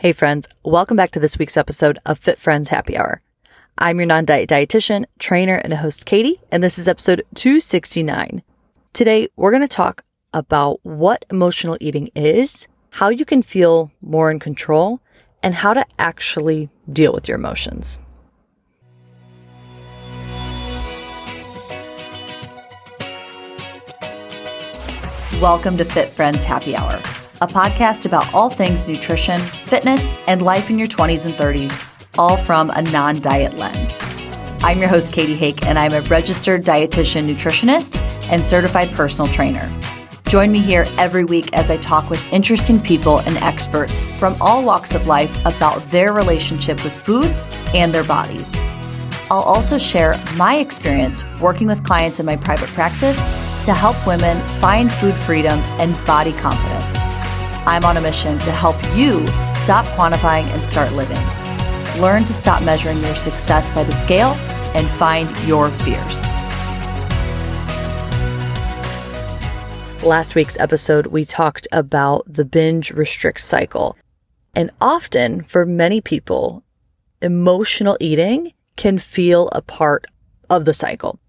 Hey 0.00 0.12
friends, 0.12 0.48
welcome 0.62 0.96
back 0.96 1.10
to 1.10 1.18
this 1.18 1.40
week's 1.40 1.56
episode 1.56 1.98
of 2.06 2.20
Fit 2.20 2.38
Friends 2.38 2.68
Happy 2.68 2.96
Hour. 2.96 3.20
I'm 3.78 3.98
your 3.98 4.06
non-diet 4.06 4.48
dietitian, 4.48 5.06
trainer, 5.18 5.56
and 5.56 5.74
host 5.74 6.06
Katie, 6.06 6.40
and 6.52 6.62
this 6.62 6.78
is 6.78 6.86
episode 6.86 7.24
269. 7.34 8.44
Today, 8.92 9.26
we're 9.34 9.50
going 9.50 9.60
to 9.60 9.66
talk 9.66 10.04
about 10.32 10.78
what 10.84 11.24
emotional 11.32 11.76
eating 11.80 12.10
is, 12.14 12.68
how 12.90 13.08
you 13.08 13.24
can 13.24 13.42
feel 13.42 13.90
more 14.00 14.30
in 14.30 14.38
control, 14.38 15.00
and 15.42 15.52
how 15.56 15.74
to 15.74 15.84
actually 15.98 16.70
deal 16.92 17.12
with 17.12 17.26
your 17.26 17.36
emotions. 17.36 17.98
Welcome 25.42 25.76
to 25.76 25.84
Fit 25.84 26.08
Friends 26.08 26.44
Happy 26.44 26.76
Hour 26.76 27.02
a 27.40 27.46
podcast 27.46 28.04
about 28.06 28.32
all 28.34 28.50
things 28.50 28.86
nutrition, 28.88 29.38
fitness, 29.38 30.14
and 30.26 30.42
life 30.42 30.70
in 30.70 30.78
your 30.78 30.88
20s 30.88 31.24
and 31.24 31.34
30s, 31.34 32.08
all 32.18 32.36
from 32.36 32.70
a 32.70 32.82
non 32.82 33.20
diet 33.20 33.56
lens. 33.56 34.00
I'm 34.64 34.78
your 34.78 34.88
host, 34.88 35.12
Katie 35.12 35.36
Hake, 35.36 35.64
and 35.64 35.78
I'm 35.78 35.92
a 35.92 36.00
registered 36.02 36.64
dietitian 36.64 37.32
nutritionist 37.32 37.96
and 38.30 38.44
certified 38.44 38.90
personal 38.90 39.30
trainer. 39.32 39.70
Join 40.26 40.50
me 40.50 40.58
here 40.58 40.84
every 40.98 41.24
week 41.24 41.56
as 41.56 41.70
I 41.70 41.76
talk 41.76 42.10
with 42.10 42.32
interesting 42.32 42.80
people 42.80 43.20
and 43.20 43.36
experts 43.38 44.00
from 44.18 44.36
all 44.40 44.64
walks 44.64 44.94
of 44.94 45.06
life 45.06 45.34
about 45.46 45.88
their 45.90 46.12
relationship 46.12 46.82
with 46.82 46.92
food 46.92 47.30
and 47.72 47.94
their 47.94 48.04
bodies. 48.04 48.56
I'll 49.30 49.40
also 49.40 49.78
share 49.78 50.20
my 50.36 50.56
experience 50.56 51.22
working 51.40 51.68
with 51.68 51.84
clients 51.84 52.18
in 52.18 52.26
my 52.26 52.36
private 52.36 52.68
practice 52.70 53.18
to 53.64 53.72
help 53.72 54.06
women 54.06 54.36
find 54.60 54.90
food 54.90 55.14
freedom 55.14 55.58
and 55.78 55.94
body 56.06 56.32
confidence. 56.32 56.97
I'm 57.68 57.84
on 57.84 57.98
a 57.98 58.00
mission 58.00 58.38
to 58.38 58.50
help 58.50 58.76
you 58.96 59.26
stop 59.52 59.84
quantifying 59.88 60.44
and 60.54 60.64
start 60.64 60.90
living. 60.94 61.18
Learn 62.00 62.24
to 62.24 62.32
stop 62.32 62.62
measuring 62.62 62.96
your 63.00 63.14
success 63.14 63.68
by 63.68 63.84
the 63.84 63.92
scale 63.92 64.30
and 64.74 64.88
find 64.88 65.28
your 65.46 65.68
fears. 65.68 66.32
Last 70.02 70.34
week's 70.34 70.58
episode, 70.58 71.08
we 71.08 71.26
talked 71.26 71.68
about 71.70 72.24
the 72.26 72.46
binge 72.46 72.90
restrict 72.90 73.42
cycle. 73.42 73.98
And 74.54 74.70
often 74.80 75.42
for 75.42 75.66
many 75.66 76.00
people, 76.00 76.64
emotional 77.20 77.98
eating 78.00 78.54
can 78.76 78.98
feel 78.98 79.50
a 79.52 79.60
part 79.60 80.06
of 80.48 80.64
the 80.64 80.72
cycle. 80.72 81.20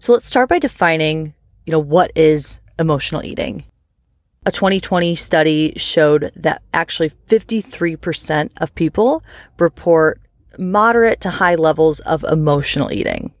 So 0.00 0.12
let's 0.12 0.26
start 0.26 0.48
by 0.48 0.58
defining, 0.58 1.34
you 1.66 1.70
know, 1.70 1.78
what 1.78 2.10
is 2.16 2.60
emotional 2.80 3.24
eating? 3.24 3.66
A 4.46 4.50
2020 4.50 5.14
study 5.16 5.72
showed 5.76 6.30
that 6.36 6.62
actually 6.74 7.10
53% 7.28 8.50
of 8.58 8.74
people 8.74 9.22
report 9.58 10.20
moderate 10.58 11.20
to 11.22 11.30
high 11.30 11.54
levels 11.54 12.00
of 12.00 12.24
emotional 12.24 12.92
eating. 12.92 13.32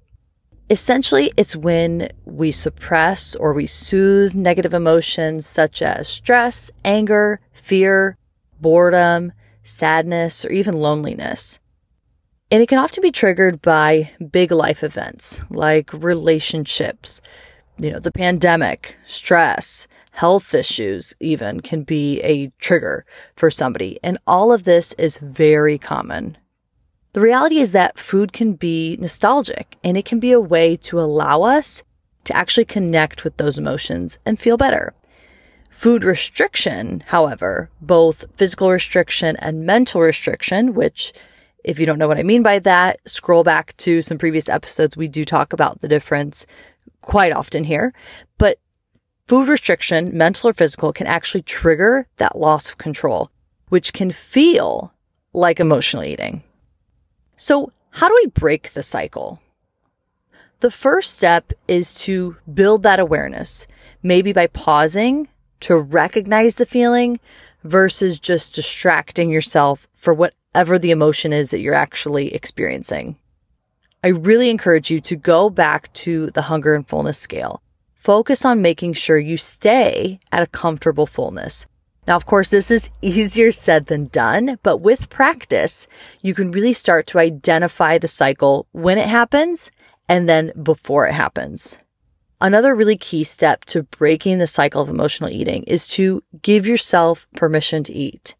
Essentially, 0.70 1.30
it's 1.36 1.54
when 1.54 2.08
we 2.24 2.50
suppress 2.50 3.34
or 3.34 3.52
we 3.52 3.66
soothe 3.66 4.34
negative 4.34 4.72
emotions 4.72 5.46
such 5.46 5.82
as 5.82 6.08
stress, 6.08 6.70
anger, 6.86 7.38
fear, 7.52 8.16
boredom, 8.58 9.32
sadness, 9.62 10.44
or 10.46 10.52
even 10.52 10.74
loneliness. 10.74 11.60
And 12.50 12.62
it 12.62 12.68
can 12.68 12.78
often 12.78 13.02
be 13.02 13.10
triggered 13.10 13.60
by 13.60 14.10
big 14.32 14.50
life 14.50 14.82
events 14.82 15.42
like 15.50 15.92
relationships, 15.92 17.20
you 17.76 17.90
know, 17.90 17.98
the 17.98 18.12
pandemic, 18.12 18.96
stress, 19.06 19.86
health 20.14 20.54
issues 20.54 21.12
even 21.18 21.58
can 21.58 21.82
be 21.82 22.20
a 22.20 22.52
trigger 22.60 23.04
for 23.34 23.50
somebody. 23.50 23.98
And 24.00 24.16
all 24.28 24.52
of 24.52 24.62
this 24.62 24.92
is 24.92 25.18
very 25.18 25.76
common. 25.76 26.38
The 27.14 27.20
reality 27.20 27.58
is 27.58 27.72
that 27.72 27.98
food 27.98 28.32
can 28.32 28.54
be 28.54 28.96
nostalgic 29.00 29.76
and 29.82 29.96
it 29.96 30.04
can 30.04 30.20
be 30.20 30.30
a 30.30 30.40
way 30.40 30.76
to 30.76 31.00
allow 31.00 31.42
us 31.42 31.82
to 32.24 32.36
actually 32.36 32.64
connect 32.64 33.24
with 33.24 33.36
those 33.38 33.58
emotions 33.58 34.20
and 34.24 34.38
feel 34.38 34.56
better. 34.56 34.94
Food 35.68 36.04
restriction, 36.04 37.02
however, 37.08 37.68
both 37.80 38.24
physical 38.36 38.70
restriction 38.70 39.36
and 39.40 39.66
mental 39.66 40.00
restriction, 40.00 40.74
which 40.74 41.12
if 41.64 41.80
you 41.80 41.86
don't 41.86 41.98
know 41.98 42.06
what 42.06 42.18
I 42.18 42.22
mean 42.22 42.44
by 42.44 42.60
that, 42.60 43.00
scroll 43.04 43.42
back 43.42 43.76
to 43.78 44.00
some 44.00 44.18
previous 44.18 44.48
episodes. 44.48 44.96
We 44.96 45.08
do 45.08 45.24
talk 45.24 45.52
about 45.52 45.80
the 45.80 45.88
difference 45.88 46.46
quite 47.00 47.32
often 47.32 47.64
here, 47.64 47.92
but 48.38 48.58
Food 49.26 49.48
restriction, 49.48 50.14
mental 50.16 50.50
or 50.50 50.52
physical, 50.52 50.92
can 50.92 51.06
actually 51.06 51.40
trigger 51.40 52.06
that 52.16 52.36
loss 52.36 52.68
of 52.68 52.76
control, 52.76 53.30
which 53.70 53.94
can 53.94 54.10
feel 54.10 54.92
like 55.32 55.58
emotional 55.58 56.04
eating. 56.04 56.42
So 57.34 57.72
how 57.90 58.08
do 58.08 58.20
we 58.22 58.26
break 58.26 58.72
the 58.72 58.82
cycle? 58.82 59.40
The 60.60 60.70
first 60.70 61.14
step 61.14 61.54
is 61.66 61.94
to 62.02 62.36
build 62.52 62.82
that 62.82 63.00
awareness, 63.00 63.66
maybe 64.02 64.34
by 64.34 64.46
pausing 64.46 65.28
to 65.60 65.76
recognize 65.76 66.56
the 66.56 66.66
feeling 66.66 67.18
versus 67.62 68.18
just 68.18 68.54
distracting 68.54 69.30
yourself 69.30 69.88
for 69.94 70.12
whatever 70.12 70.78
the 70.78 70.90
emotion 70.90 71.32
is 71.32 71.50
that 71.50 71.60
you're 71.60 71.72
actually 71.72 72.34
experiencing. 72.34 73.16
I 74.02 74.08
really 74.08 74.50
encourage 74.50 74.90
you 74.90 75.00
to 75.00 75.16
go 75.16 75.48
back 75.48 75.90
to 75.94 76.30
the 76.32 76.42
hunger 76.42 76.74
and 76.74 76.86
fullness 76.86 77.16
scale 77.16 77.62
focus 78.04 78.44
on 78.44 78.60
making 78.60 78.92
sure 78.92 79.16
you 79.16 79.38
stay 79.38 80.20
at 80.30 80.42
a 80.42 80.46
comfortable 80.46 81.06
fullness. 81.06 81.66
Now, 82.06 82.16
of 82.16 82.26
course, 82.26 82.50
this 82.50 82.70
is 82.70 82.90
easier 83.02 83.50
said 83.50 83.86
than 83.86 84.08
done, 84.08 84.58
but 84.62 84.78
with 84.78 85.08
practice, 85.08 85.88
you 86.20 86.34
can 86.34 86.50
really 86.50 86.74
start 86.74 87.06
to 87.08 87.18
identify 87.18 87.96
the 87.96 88.06
cycle 88.06 88.66
when 88.72 88.98
it 88.98 89.08
happens 89.08 89.70
and 90.06 90.28
then 90.28 90.52
before 90.62 91.06
it 91.06 91.14
happens. 91.14 91.78
Another 92.42 92.74
really 92.74 92.98
key 92.98 93.24
step 93.24 93.64
to 93.66 93.84
breaking 93.84 94.38
the 94.38 94.46
cycle 94.46 94.82
of 94.82 94.90
emotional 94.90 95.30
eating 95.30 95.62
is 95.62 95.88
to 95.88 96.22
give 96.42 96.66
yourself 96.66 97.26
permission 97.34 97.82
to 97.84 97.92
eat. 97.94 98.34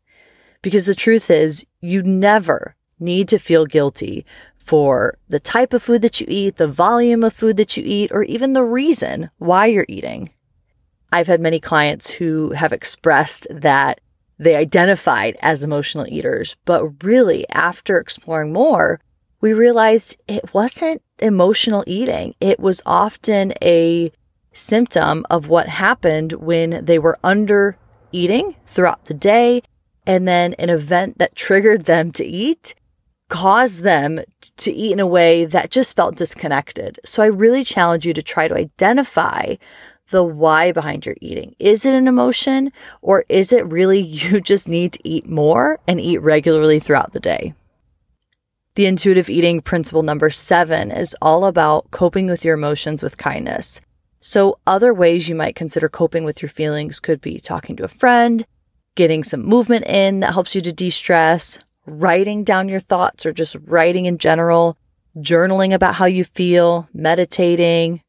Because 0.61 0.85
the 0.85 0.95
truth 0.95 1.31
is, 1.31 1.65
you 1.81 2.03
never 2.03 2.77
need 3.01 3.29
to 3.29 3.39
feel 3.39 3.65
guilty 3.65 4.27
for 4.65 5.19
the 5.29 5.39
type 5.39 5.75
of 5.75 5.83
food 5.83 6.01
that 6.01 6.21
you 6.21 6.27
eat, 6.29 6.57
the 6.57 6.67
volume 6.67 7.23
of 7.23 7.35
food 7.35 7.59
that 7.59 7.77
you 7.77 7.85
eat, 7.87 8.11
or 8.13 8.23
even 8.23 8.55
the 8.55 8.65
reason 8.65 9.31
why 9.37 9.67
you're 9.67 9.85
eating. 9.89 10.31
I've 11.13 11.27
had 11.27 11.41
many 11.41 11.61
clients 11.61 12.11
who 12.11 12.53
have 12.53 12.73
expressed 12.73 13.47
that 13.51 14.01
they 14.39 14.57
identified 14.57 15.37
as 15.43 15.63
emotional 15.63 16.07
eaters, 16.09 16.57
but 16.65 17.05
really 17.05 17.49
after 17.51 17.99
exploring 17.99 18.55
more, 18.55 19.01
we 19.41 19.53
realized 19.53 20.21
it 20.27 20.55
wasn't 20.55 21.03
emotional 21.19 21.85
eating. 21.87 22.35
It 22.41 22.59
was 22.59 22.83
often 22.87 23.53
a 23.63 24.11
symptom 24.53 25.27
of 25.29 25.49
what 25.49 25.69
happened 25.69 26.33
when 26.33 26.85
they 26.85 26.99
were 26.99 27.19
under 27.23 27.77
eating 28.13 28.57
throughout 28.67 29.05
the 29.05 29.15
day 29.15 29.63
and 30.07 30.27
then 30.27 30.55
an 30.55 30.71
event 30.71 31.19
that 31.19 31.37
triggered 31.37 31.85
them 31.85 32.13
to 32.13 32.25
eat 32.25 32.75
cause 33.29 33.81
them 33.81 34.21
to 34.57 34.73
eat 34.73 34.93
in 34.93 35.01
a 35.01 35.07
way 35.07 35.45
that 35.45 35.71
just 35.71 35.97
felt 35.97 36.17
disconnected. 36.17 37.01
So 37.05 37.23
I 37.23 37.27
really 37.27 37.65
challenge 37.65 38.07
you 38.07 38.13
to 38.13 38.23
try 38.23 38.49
to 38.49 38.57
identify 38.57 39.57
the 40.11 40.23
why 40.23 40.73
behind 40.73 41.07
your 41.07 41.17
eating. 41.21 41.55
Is 41.59 41.87
it 41.87 41.95
an 41.95 42.07
emotion 42.07 42.73
or 43.01 43.25
is 43.29 43.53
it 43.53 43.67
really 43.67 43.99
you 44.01 44.41
just 44.41 44.69
need 44.69 44.93
to 44.93 45.09
eat 45.09 45.29
more 45.29 45.79
and 45.89 46.01
eat 46.01 46.19
regularly 46.19 46.79
throughout 46.79 47.13
the 47.13 47.21
day? 47.21 47.55
The 48.77 48.87
intuitive 48.87 49.31
eating 49.31 49.61
principle 49.61 50.03
number 50.03 50.31
seven 50.31 50.91
is 50.91 51.17
all 51.23 51.45
about 51.45 51.91
coping 51.93 52.27
with 52.27 52.45
your 52.45 52.55
emotions 52.55 53.03
with 53.03 53.17
kindness. 53.17 53.81
So 54.21 54.59
other 54.67 54.93
ways 54.93 55.29
you 55.29 55.35
might 55.35 55.55
consider 55.55 55.89
coping 55.89 56.25
with 56.25 56.43
your 56.43 56.49
feelings 56.49 56.99
could 56.99 57.21
be 57.21 57.39
talking 57.39 57.77
to 57.77 57.85
a 57.85 57.89
friend, 57.89 58.45
getting 58.97 59.23
some 59.23 59.45
movement 59.45 59.87
in 59.87 60.21
that 60.21 60.33
helps 60.33 60.55
you 60.55 60.61
to 60.63 60.73
de-stress, 60.73 61.59
writing 61.87 62.45
down 62.45 62.69
your 62.69 62.81
thoughts 62.81 63.27
or 63.27 63.33
just 63.33 63.57
writing 63.65 64.07
in 64.07 64.19
general, 64.19 64.77
journaling 65.17 65.73
about 65.73 65.95
how 65.97 66.07
you 66.07 66.25
feel, 66.25 66.89
meditating, 66.93 68.03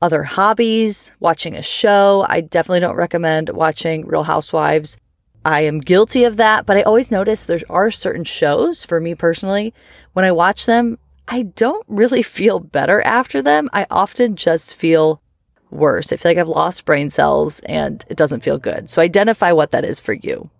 other 0.00 0.22
hobbies, 0.22 1.12
watching 1.20 1.56
a 1.56 1.62
show. 1.62 2.26
I 2.28 2.40
definitely 2.40 2.80
don't 2.80 2.96
recommend 2.96 3.50
watching 3.50 4.06
Real 4.06 4.24
Housewives. 4.24 4.98
I 5.44 5.60
am 5.60 5.80
guilty 5.80 6.24
of 6.24 6.36
that, 6.38 6.66
but 6.66 6.76
I 6.76 6.82
always 6.82 7.10
notice 7.10 7.46
there 7.46 7.60
are 7.70 7.90
certain 7.90 8.24
shows 8.24 8.84
for 8.84 9.00
me 9.00 9.14
personally. 9.14 9.72
When 10.12 10.24
I 10.24 10.32
watch 10.32 10.66
them, 10.66 10.98
I 11.28 11.42
don't 11.42 11.84
really 11.88 12.22
feel 12.38 12.60
better 12.60 13.00
after 13.02 13.42
them. 13.42 13.68
I 13.72 13.86
often 13.90 14.36
just 14.36 14.74
feel 14.74 15.22
worse. 15.70 16.12
I 16.12 16.16
feel 16.16 16.30
like 16.30 16.38
I've 16.38 16.48
lost 16.48 16.84
brain 16.84 17.10
cells 17.10 17.60
and 17.60 18.04
it 18.08 18.16
doesn't 18.16 18.42
feel 18.42 18.58
good. 18.58 18.90
So 18.90 19.02
identify 19.02 19.52
what 19.52 19.70
that 19.72 19.84
is 19.84 20.00
for 20.00 20.12
you. 20.12 20.50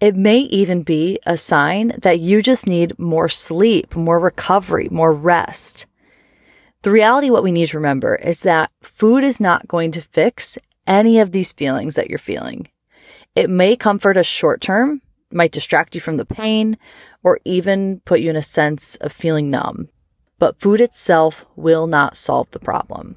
It 0.00 0.14
may 0.14 0.38
even 0.38 0.84
be 0.84 1.18
a 1.26 1.36
sign 1.36 1.92
that 2.02 2.20
you 2.20 2.40
just 2.40 2.68
need 2.68 2.96
more 2.98 3.28
sleep, 3.28 3.96
more 3.96 4.20
recovery, 4.20 4.88
more 4.92 5.12
rest. 5.12 5.86
The 6.82 6.92
reality, 6.92 7.30
what 7.30 7.42
we 7.42 7.50
need 7.50 7.66
to 7.68 7.78
remember 7.78 8.14
is 8.14 8.42
that 8.42 8.70
food 8.80 9.24
is 9.24 9.40
not 9.40 9.66
going 9.66 9.90
to 9.92 10.00
fix 10.00 10.56
any 10.86 11.18
of 11.18 11.32
these 11.32 11.52
feelings 11.52 11.96
that 11.96 12.08
you're 12.08 12.18
feeling. 12.18 12.68
It 13.34 13.50
may 13.50 13.74
comfort 13.74 14.16
us 14.16 14.26
short 14.26 14.60
term, 14.60 15.02
might 15.32 15.50
distract 15.50 15.96
you 15.96 16.00
from 16.00 16.16
the 16.16 16.24
pain 16.24 16.78
or 17.24 17.40
even 17.44 18.00
put 18.04 18.20
you 18.20 18.30
in 18.30 18.36
a 18.36 18.42
sense 18.42 18.94
of 18.96 19.12
feeling 19.12 19.50
numb. 19.50 19.88
But 20.38 20.60
food 20.60 20.80
itself 20.80 21.44
will 21.56 21.88
not 21.88 22.16
solve 22.16 22.48
the 22.52 22.60
problem. 22.60 23.16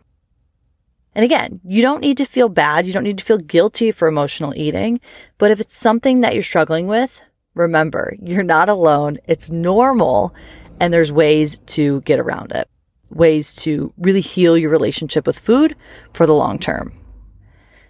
And 1.14 1.26
again, 1.26 1.60
you 1.66 1.82
don't 1.82 2.02
need 2.02 2.18
to 2.18 2.26
feel 2.26 2.50
bad. 2.50 2.86
You 2.86 2.94
don't 2.94 3.04
need 3.04 3.18
to 3.18 3.24
feel 3.24 3.38
guilty 3.38 3.92
for 3.92 4.08
emotional 4.08 4.54
eating. 4.56 5.02
But 5.38 5.52
if 5.52 5.60
it's 5.60 5.78
something 5.78 6.22
that 6.22 6.34
you're 6.34 6.44
struggling 6.44 6.88
with, 6.88 7.22
remember, 7.54 8.16
you're 8.22 8.44
not 8.44 8.70
alone. 8.70 9.18
It's 9.28 9.52
normal. 9.52 10.34
And 10.80 10.94
there's 10.94 11.12
ways 11.12 11.58
to 11.68 12.02
get 12.02 12.20
around 12.20 12.54
it, 12.54 12.70
ways 13.10 13.54
to 13.58 13.94
really 13.98 14.22
heal 14.22 14.58
your 14.58 14.72
relationship 14.72 15.28
with 15.28 15.38
food 15.38 15.76
for 16.14 16.26
the 16.26 16.34
long 16.34 16.58
term. 16.58 16.94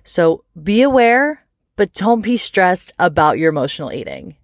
So 0.03 0.43
be 0.61 0.81
aware, 0.81 1.45
but 1.75 1.93
don't 1.93 2.21
be 2.21 2.37
stressed 2.37 2.91
about 2.97 3.37
your 3.37 3.49
emotional 3.49 3.93
eating. 3.93 4.35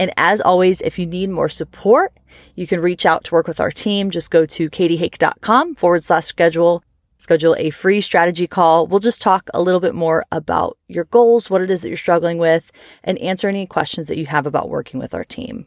And 0.00 0.12
as 0.16 0.40
always, 0.40 0.80
if 0.80 0.98
you 0.98 1.06
need 1.06 1.30
more 1.30 1.48
support, 1.48 2.12
you 2.56 2.66
can 2.66 2.80
reach 2.80 3.06
out 3.06 3.22
to 3.24 3.34
work 3.34 3.46
with 3.46 3.60
our 3.60 3.70
team. 3.70 4.10
Just 4.10 4.32
go 4.32 4.44
to 4.44 4.68
katiehake.com 4.68 5.76
forward 5.76 6.02
slash 6.02 6.24
schedule 6.24 6.82
schedule 7.24 7.56
a 7.58 7.70
free 7.70 8.02
strategy 8.02 8.46
call. 8.46 8.86
We'll 8.86 9.00
just 9.00 9.22
talk 9.22 9.48
a 9.54 9.62
little 9.62 9.80
bit 9.80 9.94
more 9.94 10.24
about 10.30 10.78
your 10.88 11.04
goals, 11.04 11.48
what 11.48 11.62
it 11.62 11.70
is 11.70 11.82
that 11.82 11.88
you're 11.88 11.96
struggling 11.96 12.36
with, 12.36 12.70
and 13.02 13.18
answer 13.18 13.48
any 13.48 13.66
questions 13.66 14.08
that 14.08 14.18
you 14.18 14.26
have 14.26 14.46
about 14.46 14.68
working 14.68 15.00
with 15.00 15.14
our 15.14 15.24
team. 15.24 15.66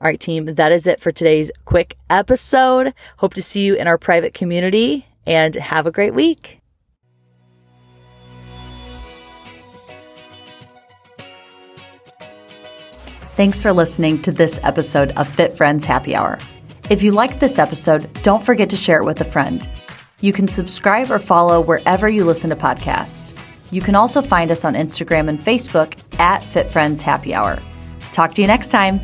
All 0.00 0.06
right, 0.06 0.20
team, 0.20 0.44
that 0.44 0.72
is 0.72 0.86
it 0.86 1.00
for 1.00 1.10
today's 1.10 1.50
quick 1.64 1.96
episode. 2.10 2.92
Hope 3.16 3.32
to 3.34 3.42
see 3.42 3.62
you 3.62 3.74
in 3.74 3.88
our 3.88 3.96
private 3.96 4.34
community 4.34 5.06
and 5.26 5.54
have 5.54 5.86
a 5.86 5.90
great 5.90 6.12
week. 6.12 6.60
Thanks 13.34 13.60
for 13.60 13.72
listening 13.72 14.20
to 14.22 14.32
this 14.32 14.60
episode 14.62 15.10
of 15.12 15.26
Fit 15.26 15.54
Friends 15.54 15.86
Happy 15.86 16.14
Hour. 16.14 16.38
If 16.90 17.02
you 17.02 17.12
liked 17.12 17.40
this 17.40 17.58
episode, 17.58 18.12
don't 18.22 18.44
forget 18.44 18.68
to 18.70 18.76
share 18.76 19.00
it 19.00 19.04
with 19.06 19.20
a 19.22 19.24
friend. 19.24 19.66
You 20.22 20.32
can 20.32 20.48
subscribe 20.48 21.10
or 21.10 21.18
follow 21.18 21.60
wherever 21.60 22.08
you 22.08 22.24
listen 22.24 22.48
to 22.48 22.56
podcasts. 22.56 23.38
You 23.70 23.82
can 23.82 23.94
also 23.94 24.22
find 24.22 24.50
us 24.50 24.64
on 24.64 24.72
Instagram 24.72 25.28
and 25.28 25.38
Facebook 25.38 25.98
at 26.18 26.42
Fit 26.42 26.68
Friends 26.68 27.02
Happy 27.02 27.34
Hour. 27.34 27.62
Talk 28.12 28.32
to 28.34 28.40
you 28.40 28.46
next 28.46 28.68
time. 28.68 29.00